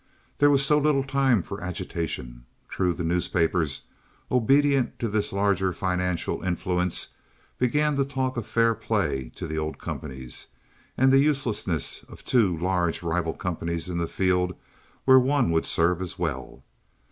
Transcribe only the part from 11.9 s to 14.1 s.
of two large rival companies in the